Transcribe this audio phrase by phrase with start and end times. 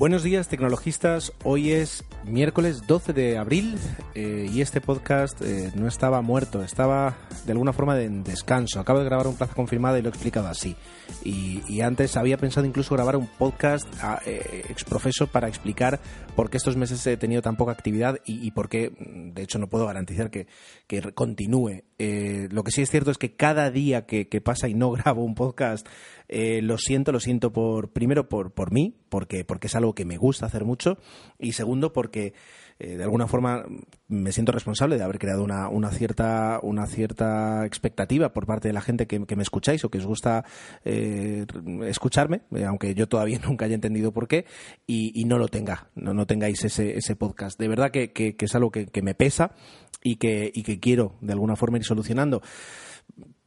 [0.00, 3.76] Buenos días tecnologistas, hoy es miércoles 12 de abril
[4.14, 8.80] eh, y este podcast eh, no estaba muerto, estaba de alguna forma en descanso.
[8.80, 10.76] Acabo de grabar un plazo confirmado y lo he explicado así.
[11.24, 15.98] Y, antes había pensado incluso grabar un podcast a, eh, exprofeso para explicar
[16.36, 19.58] por qué estos meses he tenido tan poca actividad y, por qué, mm, de hecho,
[19.58, 20.46] no puedo garantizar que,
[21.14, 21.82] continúe.
[21.98, 25.24] lo que sí es cierto es que cada día que, que pasa y no grabo
[25.24, 25.86] un podcast
[26.32, 30.04] eh, lo siento, lo siento por primero por, por mí, porque, porque es algo que
[30.04, 30.96] me gusta hacer mucho,
[31.40, 33.64] y segundo porque eh, de alguna forma
[34.08, 38.80] me siento responsable de haber creado una, cierta, una cierta expectativa por parte de la
[38.80, 40.44] gente que, me escucháis o que os gusta
[40.84, 41.46] eh,
[41.84, 44.46] escucharme, aunque yo todavía nunca haya entendido por qué,
[44.86, 47.58] y, no lo tenga, no, no tengáis ese, ese podcast.
[47.58, 49.52] De verdad que, que, es algo que, me pesa
[50.02, 52.42] y que, y que quiero de alguna forma ir solucionando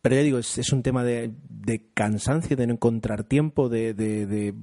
[0.03, 1.31] pero ya digo, es, un tema de,
[1.93, 4.53] cansancio, de no encontrar tiempo, de,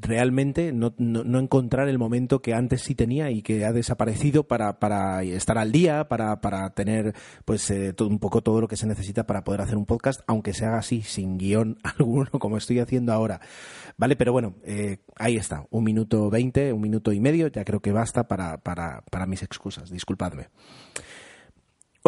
[0.00, 0.94] realmente no,
[1.38, 5.72] encontrar el momento que antes sí tenía y que ha desaparecido para, para estar al
[5.72, 9.44] día, para, para tener pues eh, todo, un poco todo lo que se necesita para
[9.44, 13.40] poder hacer un podcast, aunque se haga así, sin guion alguno, como estoy haciendo ahora.
[13.96, 17.80] Vale, pero bueno, eh, ahí está, un minuto veinte, un minuto y medio, ya creo
[17.80, 20.48] que basta para, para, para mis excusas, disculpadme.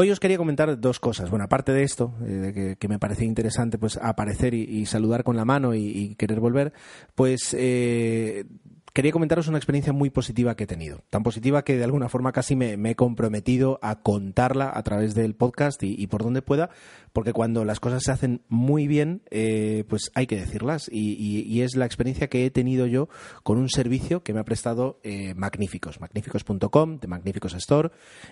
[0.01, 1.29] Hoy os quería comentar dos cosas.
[1.29, 5.45] Bueno, aparte de esto, eh, que, me parecía interesante pues aparecer y, saludar con la
[5.45, 6.73] mano y, querer volver,
[7.15, 8.47] pues eh,
[8.93, 11.03] quería comentaros una experiencia muy positiva que he tenido.
[11.11, 15.35] Tan positiva que de alguna forma casi me, he comprometido a contarla a través del
[15.35, 16.71] podcast y, por donde pueda,
[17.13, 20.89] porque cuando las cosas se hacen muy bien, eh, pues hay que decirlas.
[20.93, 23.09] Y, es la experiencia que he tenido yo
[23.43, 27.91] con un servicio que me ha prestado eh, Magníficos, magníficos.com, de Magníficos Store.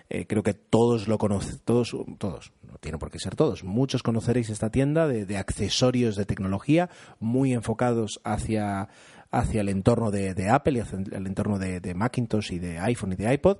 [0.08, 4.02] Eh, creo que todos lo conocen, todos, todos, no tiene por qué ser todos, muchos
[4.02, 6.88] conoceréis esta tienda de accesorios de tecnología
[7.20, 8.88] muy enfocados hacia
[9.30, 13.16] hacia el entorno de, Apple y hacia el entorno de, Macintosh y de iPhone y
[13.16, 13.58] de iPod.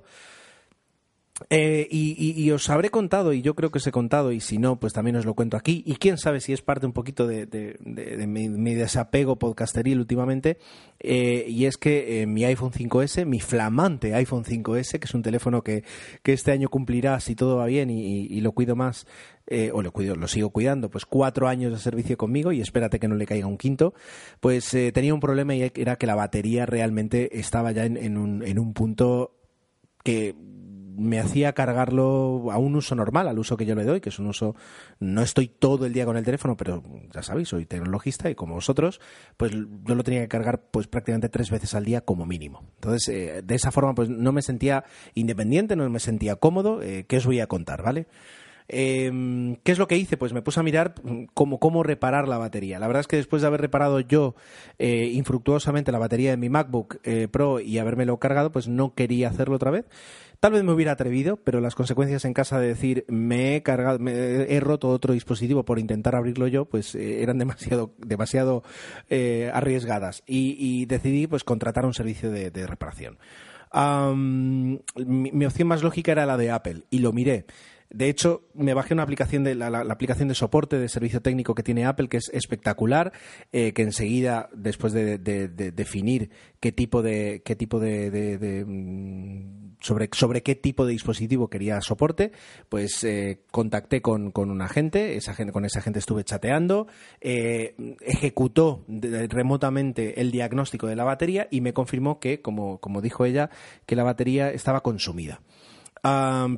[1.49, 4.79] Eh, y, os habré contado, y yo creo que os he contado, y si no,
[4.79, 5.83] pues también os lo cuento aquí.
[5.85, 7.77] Y quién sabe si es parte un poquito de,
[8.27, 10.57] mi, desapego podcasteril últimamente.
[10.99, 15.21] Eh, y es que eh, mi iPhone 5S, mi flamante iPhone 5S, que es un
[15.21, 15.83] teléfono que,
[16.23, 19.07] este año cumplirá, si todo va bien y, lo cuido más,
[19.73, 23.07] o lo cuido, lo sigo cuidando, pues cuatro años de servicio conmigo y espérate que
[23.07, 23.95] no le caiga un quinto,
[24.39, 28.59] pues tenía un problema y era que la batería realmente estaba ya en, un, en
[28.59, 29.33] un punto
[30.03, 30.35] que
[30.95, 34.19] me hacía cargarlo a un uso normal, al uso que yo le doy, que es
[34.19, 34.55] un uso,
[34.99, 36.83] no estoy todo el día con el teléfono, pero
[37.13, 38.99] ya sabéis, soy tecnologista y como vosotros,
[39.37, 42.63] pues yo lo tenía que cargar pues prácticamente tres veces al día como mínimo.
[42.75, 44.83] Entonces, eh, de esa forma, pues no me sentía
[45.13, 46.81] independiente, no me sentía cómodo.
[46.81, 48.07] Eh, ¿Qué os voy a contar, vale?
[48.69, 50.15] Em, ¿Qué es lo que hice?
[50.15, 50.95] Pues me puse a mirar
[51.33, 52.79] cómo, cómo reparar la batería.
[52.79, 54.35] La verdad es que después de haber reparado yo
[54.77, 56.99] eh, infructuosamente la batería de mi MacBook
[57.31, 59.85] Pro y habérmelo cargado, pues no quería hacerlo otra vez.
[60.39, 63.99] Tal vez me hubiera atrevido, pero las consecuencias en casa de decir me he cargado,
[63.99, 68.63] me he roto otro dispositivo por intentar abrirlo yo, pues eh, eran demasiado, demasiado
[69.09, 73.17] eh, arriesgadas y, decidí pues contratar un servicio de, reparación.
[74.15, 77.45] mi, opción más lógica era la de Apple y lo miré.
[77.89, 81.63] De hecho, me bajé una aplicación de la, aplicación de soporte de servicio técnico que
[81.63, 83.11] tiene Apple, que es espectacular,
[83.51, 86.29] eh, que enseguida, después de, definir
[86.59, 92.31] qué tipo de qué tipo de, mm, sobre, sobre qué tipo de dispositivo quería soporte,
[92.69, 96.85] pues eh, contacté con, un agente, esa, con ese agente estuve chateando,
[97.21, 98.85] eh, ejecutó
[99.29, 103.49] remotamente el diagnóstico de la batería y me confirmó que, como, como dijo ella,
[103.87, 105.41] que la batería estaba consumida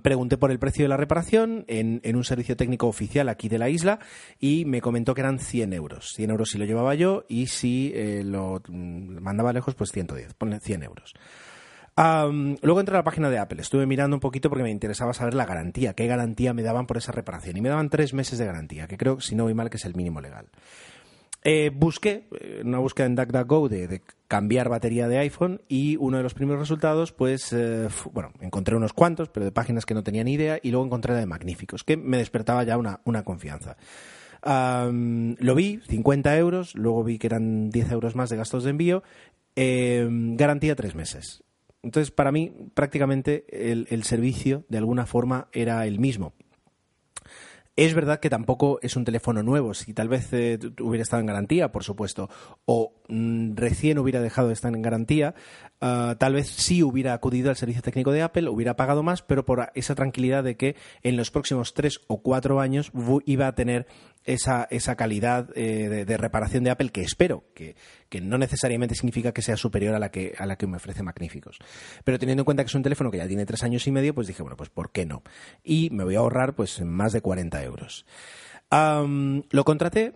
[0.02, 3.70] pregunté por el precio de la reparación en, un servicio técnico oficial aquí de la
[3.70, 4.00] isla
[4.40, 6.14] y me comentó que eran 100 euros.
[6.16, 10.34] 100 euros si lo llevaba yo y si eh, lo mandaba lejos, pues 110.
[10.36, 11.14] Ponle 100 euros.
[11.98, 13.62] luego entré a la página de Apple.
[13.62, 16.98] Estuve mirando un poquito porque me interesaba saber la garantía, qué garantía me daban por
[16.98, 17.58] esa reparación.
[17.58, 19.86] Y me daban tres meses de garantía, que creo, si no voy mal, que es
[19.86, 20.48] el mínimo legal.
[21.44, 26.24] Eh, busqué, eh, una búsqueda en DuckDuckGo de, cambiar batería de iPhone y uno de
[26.24, 30.24] los primeros resultados, pues, eh, bueno, encontré unos cuantos, pero de páginas que no tenía
[30.24, 33.76] ni idea y luego encontré la de Magníficos, que me despertaba ya una, una confianza.
[34.44, 39.04] Lo vi, 50 euros, luego vi que eran 10 euros más de gastos de envío,
[39.56, 41.44] eh, garantía tres meses.
[41.84, 46.34] Entonces, para mí, prácticamente el servicio, de alguna forma, era el mismo.
[47.78, 49.74] Es verdad que tampoco es un teléfono nuevo.
[49.74, 52.30] Si tal vez eh, hubiera estado en garantía, por supuesto,
[52.66, 55.36] o mm, recién hubiera dejado de estar en garantía,
[55.80, 59.46] ah, tal vez sí hubiera acudido al servicio técnico de Apple, hubiera pagado más, pero
[59.46, 62.92] por esa tranquilidad de que en los próximos tres o cuatro años
[63.26, 63.88] iba a tener
[64.26, 67.76] esa, esa calidad eh, de, reparación de Apple que espero, que,
[68.10, 71.04] que no necesariamente significa que sea superior a la que, a la que me ofrece
[71.04, 71.58] Magníficos.
[72.04, 74.14] Pero teniendo en cuenta que es un teléfono que ya tiene tres años y medio,
[74.14, 75.24] pues dije, bueno, pues ¿por qué no?
[75.64, 78.06] Y me voy a ahorrar pues más de 40 euros.
[78.70, 80.14] Lo contraté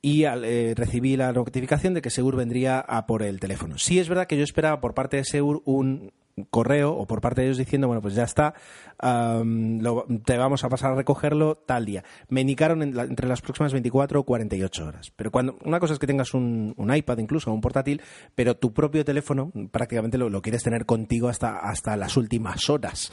[0.00, 3.78] y eh, recibí la notificación de que Segur vendría a por el teléfono.
[3.78, 6.12] Sí es verdad que yo esperaba por parte de Segur un
[6.50, 8.54] correo o por parte de ellos diciendo, bueno, pues ya está,
[9.00, 12.04] te vamos a pasar a recogerlo tal día.
[12.28, 15.12] Me indicaron entre las próximas 24 o 48 horas.
[15.14, 18.02] Pero cuando una cosa es que tengas un, un iPad incluso, un portátil,
[18.34, 23.12] pero tu propio teléfono prácticamente lo, lo quieres tener contigo hasta, hasta las últimas horas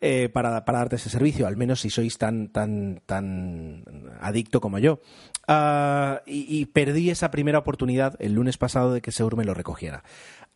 [0.00, 3.84] eh, para, para darte ese servicio, al menos si sois tan, tan, tan
[4.20, 5.00] adicto como yo.
[5.46, 9.54] Ah, y, y perdí esa primera oportunidad el lunes pasado de que Segur me lo
[9.54, 10.04] recogiera.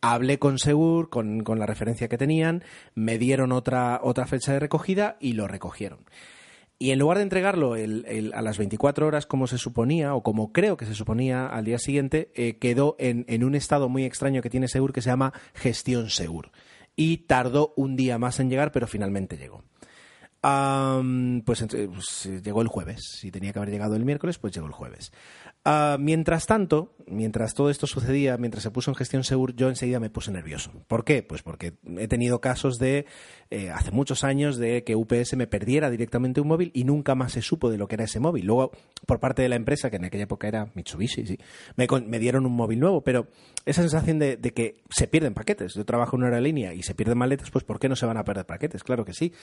[0.01, 2.63] Hablé con Segur, con, con la referencia que tenían,
[2.95, 6.05] me dieron otra, otra fecha de recogida y lo recogieron.
[6.79, 10.77] Y en lugar de entregarlo a las 24 horas como se suponía, o como creo
[10.77, 14.51] que se suponía al día siguiente, eh, quedó en, en un estado muy extraño que
[14.51, 16.51] tiene Segur que se llama gestión Segur.
[16.95, 19.63] Y tardó un día más en llegar, pero finalmente llegó.
[21.45, 23.01] Pues, pues, llegó el jueves.
[23.19, 25.11] Si tenía que haber llegado el miércoles, pues llegó el jueves.
[25.69, 29.99] Ah, mientras tanto, mientras todo esto sucedía, mientras se puso en gestión Segur, yo enseguida
[29.99, 30.71] me puse nervioso.
[30.87, 31.23] ¿Por qué?
[31.23, 33.05] Pues porque he tenido casos de,
[33.49, 37.33] eh, hace muchos años, de que UPS me perdiera directamente un móvil y nunca más
[37.33, 38.45] se supo de lo que era ese móvil.
[38.45, 38.71] Luego,
[39.05, 41.37] por parte de la empresa, que en aquella época era Mitsubishi, sí,
[41.75, 43.27] me, me dieron un móvil nuevo, pero
[43.65, 45.73] esa sensación de, que se pierden paquetes.
[45.73, 48.15] Yo trabajo en una aerolínea y se pierden maletas, pues ¿por qué no se van
[48.15, 48.81] a perder paquetes?
[48.81, 49.33] Claro que sí.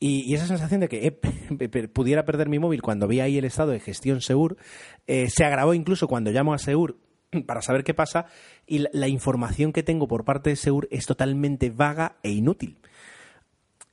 [0.00, 1.12] Y, esa sensación de que
[1.92, 4.56] pudiera perder mi móvil cuando vi ahí el estado de gestión Segur,
[5.06, 6.96] eh, se agravó incluso cuando llamo a Segur
[7.46, 8.26] para saber qué pasa
[8.66, 12.78] y la, información que tengo por parte de Segur es totalmente vaga e inútil.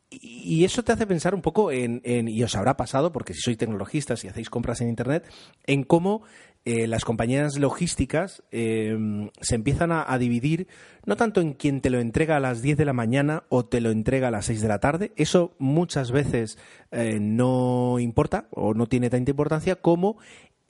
[0.09, 3.57] Y eso te hace pensar un poco en, y os habrá pasado, porque si sois
[3.57, 5.25] tecnologistas y hacéis compras en Internet,
[5.65, 6.23] en cómo
[6.63, 8.95] eh, las compañías logísticas eh,
[9.39, 10.67] se empiezan a, a dividir,
[11.05, 13.81] no tanto en quien te lo entrega a las 10 de la mañana o te
[13.81, 16.59] lo entrega a las 6 de la tarde, eso muchas veces
[16.91, 20.17] eh, no importa o no tiene tanta importancia como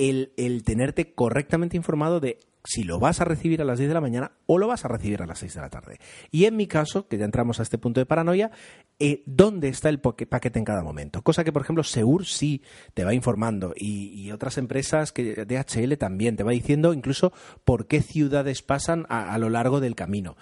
[0.10, 4.02] el, tenerte correctamente informado de si lo vas a recibir a las 10 de la
[4.02, 6.00] mañana o lo vas a recibir a las 6 de la tarde.
[6.30, 8.52] Y en mi caso, que ya entramos a este punto de paranoia,
[9.00, 11.24] eh, ¿dónde está el paquete en cada momento?
[11.24, 12.62] Cosa que, por ejemplo, Seur sí
[12.94, 17.34] te va informando y, otras empresas, que DHL también, te va diciendo incluso
[17.66, 20.36] por qué ciudades pasan a, lo largo del camino.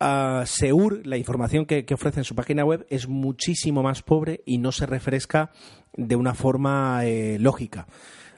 [0.00, 4.42] Ah, Seur, la información que, que ofrece en su página web es muchísimo más pobre
[4.44, 5.52] y no se refresca
[5.94, 7.86] de una forma eh, lógica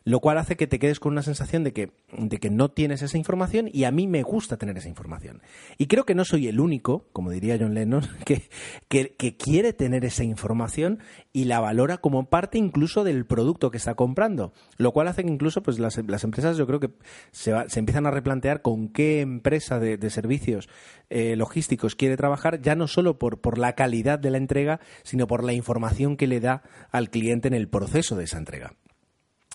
[0.04, 3.00] lo cual hace que te quedes con una sensación de que, de que no tienes
[3.00, 5.40] esa información y a mí me gusta tener esa información.
[5.78, 8.42] Y creo que no soy el único, como diría John Lennon, que,
[8.88, 10.98] que, quiere tener esa información
[11.32, 15.30] y la valora como parte incluso del producto que está comprando, lo cual hace que
[15.30, 16.90] incluso pues, las, las empresas yo creo que
[17.32, 20.68] se, va- se empiezan a replantear con qué empresa de, de servicios
[21.08, 25.26] eh, logísticos quiere trabajar, ya no solo por, por la calidad de la entrega, sino
[25.26, 28.74] por la información que le da al cliente en el proceso de esa entrega.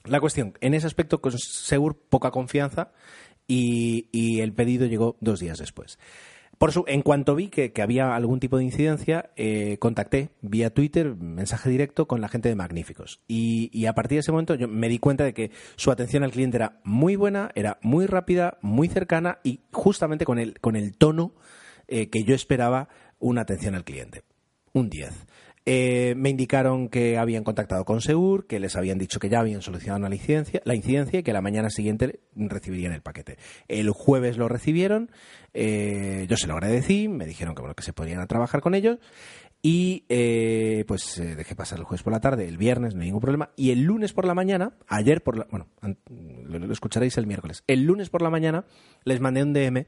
[0.09, 2.91] La cuestión, en ese aspecto, con Segur, poca confianza
[3.47, 5.99] y, el pedido llegó dos días después.
[6.57, 11.15] Por su, en cuanto vi que, había algún tipo de incidencia, eh, contacté vía Twitter,
[11.15, 13.21] mensaje directo, con la gente de Magníficos.
[13.27, 16.23] Y, y a partir de ese momento yo me di cuenta de que su atención
[16.23, 20.75] al cliente era muy buena, era muy rápida, muy cercana y justamente con el, con
[20.75, 21.33] el tono
[21.87, 22.89] eh, que yo esperaba
[23.19, 24.23] una atención al cliente.
[24.73, 25.11] Un 10.
[25.71, 29.61] Eh, me indicaron que habían contactado con Segur, que les habían dicho que ya habían
[29.61, 33.37] solucionado la incidencia, la incidencia y que la mañana siguiente recibirían el paquete.
[33.67, 35.11] El jueves lo recibieron,
[35.53, 38.97] eh, yo se lo agradecí, me dijeron que, bueno, que se podían trabajar con ellos
[39.61, 43.09] y eh, pues eh, dejé pasar el jueves por la tarde, el viernes, no hay
[43.09, 43.51] ningún problema.
[43.55, 45.45] Y el lunes por la mañana, ayer por la.
[45.51, 45.67] Bueno,
[46.45, 47.63] lo, lo escucharéis el miércoles.
[47.67, 48.65] El lunes por la mañana
[49.03, 49.85] les mandé un DM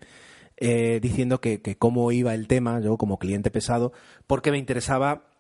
[0.64, 3.94] eh, diciendo que, que cómo iba el tema, yo como cliente pesado,
[4.28, 5.31] porque me interesaba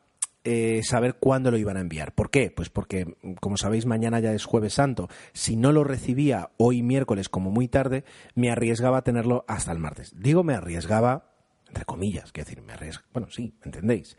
[0.43, 2.13] eh, saber cuándo lo iban a enviar.
[2.13, 2.51] ¿Por qué?
[2.51, 5.07] Pues porque, como sabéis, mañana ya es jueves santo.
[5.33, 8.03] Si no lo recibía hoy miércoles como muy tarde,
[8.36, 10.13] me arriesgaba a tenerlo hasta el martes.
[10.17, 11.31] Digo me arriesgaba,
[11.67, 13.07] entre comillas, quiero decir, me arriesgaba.
[13.13, 14.17] Bueno, sí, ¿entendéis?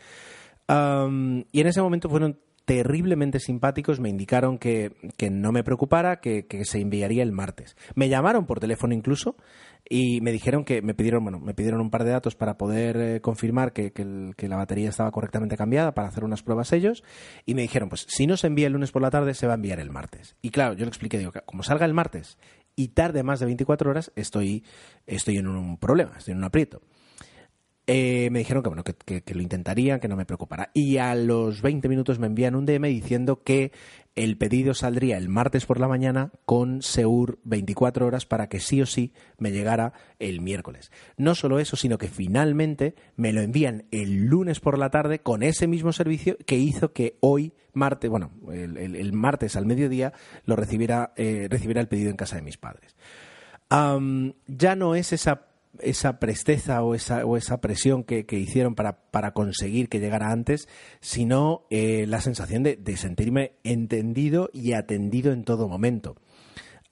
[0.69, 4.93] y en ese momento fueron terriblemente simpáticos, me indicaron que,
[5.31, 7.77] no me preocupara, que, se enviaría el martes.
[7.95, 9.37] Me llamaron por teléfono incluso
[9.89, 12.97] y me dijeron que me pidieron, bueno, me pidieron un par de datos para poder
[12.97, 13.93] eh, confirmar que,
[14.39, 17.03] la batería estaba correctamente cambiada para hacer unas pruebas ellos
[17.47, 19.55] y me dijeron, pues si no se envía el lunes por la tarde, se va
[19.55, 20.37] a enviar el martes.
[20.43, 22.39] Y claro, yo le expliqué, digo, como salga el martes
[22.77, 24.65] y tarde más de 24 horas, estoy,
[25.07, 26.81] estoy en un problema, estoy en un aprieto.
[27.89, 30.71] Eh, me dijeron que bueno que, lo intentarían, que no me preocupara.
[30.73, 33.73] Y a los 20 minutos me envían un DM diciendo que
[34.15, 38.81] el pedido saldría el martes por la mañana con Seur 24 horas para que sí
[38.81, 40.93] o sí me llegara el miércoles.
[41.17, 45.43] No solo eso, sino que finalmente me lo envían el lunes por la tarde con
[45.43, 50.13] ese mismo servicio que hizo que hoy martes, bueno, el, martes al mediodía
[50.45, 52.95] lo recibiera, eh, recibiera el pedido en casa de mis padres.
[53.71, 59.33] ya no es esa esa presteza o esa, o esa presión que, hicieron para, para,
[59.33, 60.69] conseguir que llegara antes,
[61.01, 66.17] sino eh, la sensación de, de sentirme entendido y atendido en todo momento.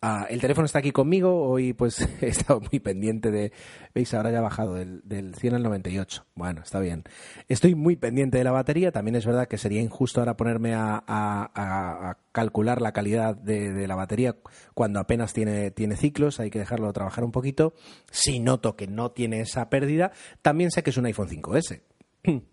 [0.02, 1.42] Ah, el teléfono está aquí conmigo.
[1.42, 3.52] Hoy pues he estado muy pendiente de...
[3.94, 4.14] ¿Veis?
[4.14, 6.24] Ahora ya ha bajado del, del 100 al 98.
[6.34, 7.04] Bueno, está bien.
[7.48, 8.92] Estoy muy pendiente de la batería.
[8.92, 14.36] También es verdad que sería injusto ahora ponerme a, calcular la calidad de, la batería
[14.72, 16.40] cuando apenas tiene, tiene ciclos.
[16.40, 17.74] Hay que dejarlo trabajar un poquito.
[18.10, 21.82] Si noto que no tiene esa pérdida, también sé que es un iPhone 5S.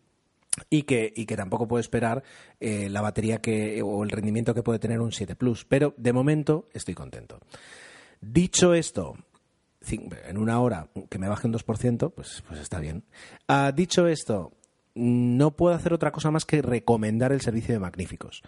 [0.70, 2.24] y que, y que tampoco puedo esperar
[2.60, 5.66] eh, la batería que, o el rendimiento que puede tener un 7 Plus.
[5.66, 7.40] Pero de momento estoy contento.
[8.22, 9.16] Dicho esto,
[9.90, 13.04] en una hora que me baje un 2%, pues, pues está bien.
[13.48, 14.52] Ah, dicho esto,
[14.96, 18.42] no puedo hacer otra cosa más que recomendar el servicio de Magníficos.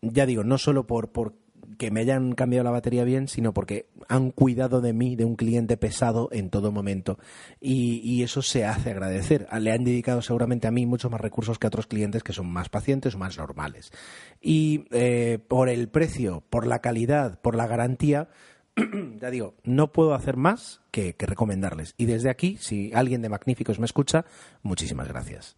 [0.00, 1.34] Ya digo, no solo por, por
[1.76, 5.36] que me hayan cambiado la batería bien, sino porque han cuidado de mí, de un
[5.36, 7.18] cliente pesado en todo momento.
[7.60, 9.46] Y, eso se hace agradecer.
[9.60, 12.50] Le han dedicado seguramente a mí muchos más recursos que a otros clientes que son
[12.50, 13.92] más pacientes o más normales.
[14.40, 18.28] Y eh, por el precio, por la calidad, por la garantía,
[19.20, 21.94] ya digo, no puedo hacer más que, que recomendarles.
[21.96, 24.24] Y desde aquí, si alguien de Magníficos me escucha,
[24.62, 25.56] muchísimas gracias.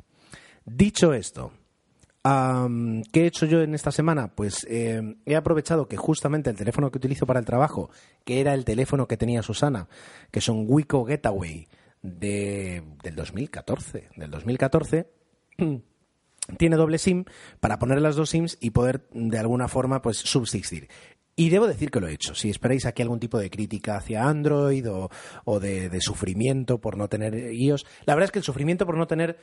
[0.67, 1.53] Dicho esto,
[2.23, 4.29] ¿Qué he hecho yo en esta semana?
[4.35, 7.91] Pues eh, he aprovechado que justamente el teléfono que utilizo para el trabajo,
[8.25, 9.89] que era el teléfono que tenía Susana,
[10.31, 11.67] que son Wico Getaway
[12.03, 15.07] de, del 2014, del 2014,
[16.59, 17.25] tiene doble SIM
[17.59, 20.89] para poner las dos SIMs y poder de alguna forma pues subsistir.
[21.37, 22.35] Y debo decir que lo he hecho.
[22.35, 27.09] Si esperáis aquí algún tipo de crítica hacia Android o, de, de, sufrimiento por no
[27.09, 29.39] tener iOS, la verdad es que el sufrimiento por no tener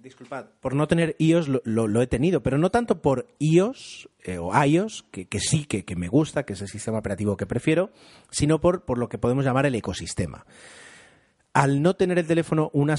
[0.00, 4.52] disculpad, por no tener iOS lo, he tenido, pero no tanto por iOS eh, o
[4.64, 7.90] iOS, que, sí, que, que, me gusta, que es el sistema operativo que prefiero,
[8.30, 10.46] sino por, por lo que podemos llamar el ecosistema
[11.58, 12.94] al no tener el teléfono una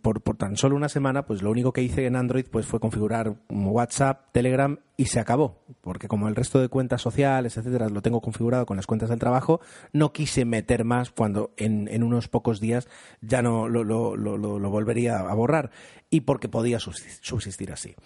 [0.00, 3.34] por, tan solo una semana, pues lo único que hice en Android pues fue configurar
[3.48, 5.64] WhatsApp, Telegram y se acabó.
[5.80, 9.18] Porque como el resto de cuentas sociales, etcétera, lo tengo configurado con las cuentas del
[9.18, 9.60] trabajo,
[9.92, 12.86] no quise meter más cuando en, unos pocos días
[13.20, 15.72] ya no lo volvería a borrar.
[16.08, 17.96] Y porque podía subsistir así.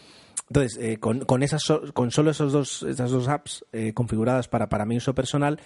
[0.52, 4.84] Entonces, eh, con, esas, con solo esos dos, esas dos apps eh, configuradas para, para
[4.84, 5.58] mi uso personal,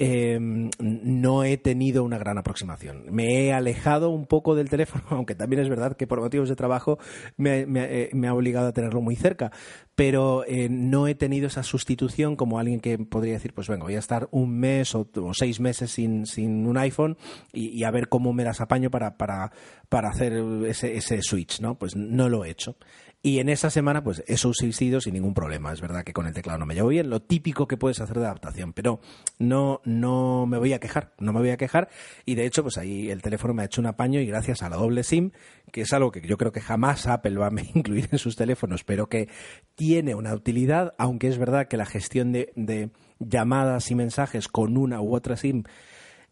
[0.00, 3.04] em, no he tenido una gran aproximación.
[3.08, 6.56] Me he alejado un poco del teléfono, aunque también es verdad que por motivos de
[6.56, 6.98] trabajo
[7.36, 9.52] me, me, eh, ha obligado a tenerlo muy cerca,
[9.94, 14.00] pero no he tenido esa sustitución como alguien que podría decir, pues venga, voy a
[14.00, 17.16] estar un mes o, seis meses sin, sin un iPhone
[17.52, 19.52] y, a ver cómo me las apaño para, para,
[19.88, 20.32] para hacer
[20.66, 21.78] ese, ese switch, ¿no?
[21.78, 22.76] Pues no lo he hecho.
[23.24, 25.72] Y en esa semana, pues he subsistido sin ningún problema.
[25.72, 28.18] Es verdad que con el teclado no me llevo bien, lo típico que puedes hacer
[28.18, 28.98] de adaptación, pero
[29.38, 31.88] no, no me voy a quejar, no me voy a quejar.
[32.26, 34.68] Y de hecho, pues ahí el teléfono me ha hecho un apaño y gracias a
[34.68, 35.30] la doble SIM,
[35.70, 38.82] que es algo que yo creo que jamás Apple va a incluir en sus teléfonos,
[38.82, 39.28] pero que
[39.76, 44.76] tiene una utilidad, aunque es verdad que la gestión de, de llamadas y mensajes con
[44.76, 45.62] una u otra SIM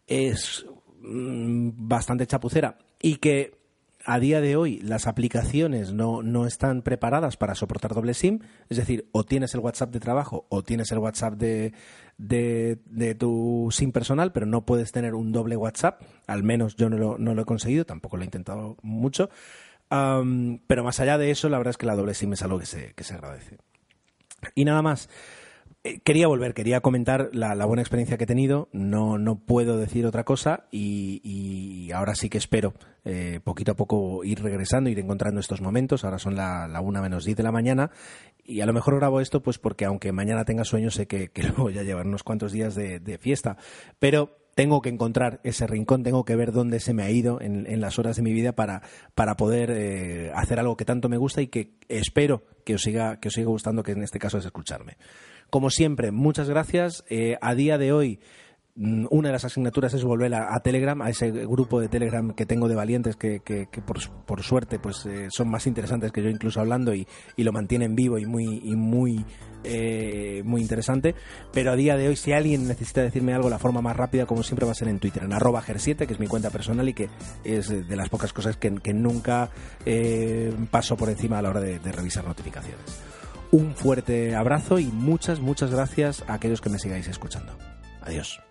[0.07, 0.65] es
[0.99, 3.60] mm, bastante chapucera y que
[4.05, 8.39] a día de hoy las aplicaciones no, no, están preparadas para soportar doble SIM,
[8.69, 11.73] es decir, o tienes el WhatsApp de trabajo o tienes el WhatsApp de,
[12.17, 16.97] de, tu SIM personal, pero no puedes tener un doble WhatsApp, al menos yo no
[16.97, 19.29] lo, no lo he conseguido, tampoco lo he intentado mucho,
[19.89, 22.65] pero más allá de eso, la verdad es que la doble SIM es algo que
[22.65, 23.57] se, que se agradece.
[24.55, 25.09] Y nada más.
[25.83, 28.69] Eh, quería volver, quería comentar la, buena experiencia que he tenido.
[28.71, 32.73] No, no puedo decir otra cosa y, ahora sí que espero
[33.03, 36.05] eh, poquito a poco ir regresando, ir encontrando estos momentos.
[36.05, 37.89] Ahora son la, la una menos diez de la mañana
[38.43, 41.43] y a lo mejor grabo esto pues porque aunque mañana tenga sueño sé que, que
[41.43, 43.57] luego ya llevar unos cuantos días de, de fiesta.
[43.97, 47.81] Pero tengo que encontrar ese rincón, tengo que ver dónde se me ha ido en,
[47.81, 48.81] las horas de mi vida para,
[49.15, 53.19] para poder eh, hacer algo que tanto me gusta y que espero que os siga,
[53.19, 54.97] que os siga gustando, que en este caso es escucharme.
[55.49, 57.03] Como siempre, muchas gracias.
[57.09, 58.19] Eh, a día de hoy
[58.81, 62.67] una de las asignaturas es volver a, Telegram, a ese grupo de Telegram que tengo
[62.67, 63.41] de valientes que,
[64.25, 67.07] por, suerte pues eh, son más interesantes que yo incluso hablando y,
[67.37, 69.25] lo mantienen vivo y muy y muy
[69.63, 71.15] eh, muy interesante.
[71.51, 74.43] Pero a día de hoy, si alguien necesita decirme algo, la forma más rápida, como
[74.43, 76.93] siempre, va a ser en Twitter, en arroba ger7, que es mi cuenta personal y
[76.93, 77.09] que
[77.43, 79.49] es de las pocas cosas que, nunca
[79.85, 83.11] eh, paso por encima a la hora de revisar notificaciones.
[83.51, 87.57] Un fuerte abrazo y muchas, muchas gracias a aquellos que me sigáis escuchando.
[88.01, 88.50] Adiós.